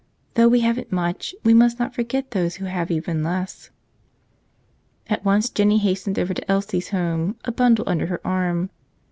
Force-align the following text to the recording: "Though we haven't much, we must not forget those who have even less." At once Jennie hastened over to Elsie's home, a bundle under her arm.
"Though 0.33 0.47
we 0.47 0.61
haven't 0.61 0.91
much, 0.91 1.35
we 1.43 1.53
must 1.53 1.77
not 1.77 1.93
forget 1.93 2.31
those 2.31 2.55
who 2.55 2.65
have 2.65 2.89
even 2.89 3.21
less." 3.23 3.69
At 5.05 5.23
once 5.23 5.47
Jennie 5.47 5.77
hastened 5.77 6.17
over 6.17 6.33
to 6.33 6.51
Elsie's 6.51 6.89
home, 6.89 7.35
a 7.45 7.51
bundle 7.51 7.85
under 7.87 8.07
her 8.07 8.21
arm. 8.25 8.71